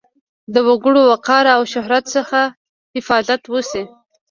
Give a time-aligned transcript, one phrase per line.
[0.53, 2.41] د وګړو وقار او شهرت څخه
[2.95, 3.83] حفاظت وشي.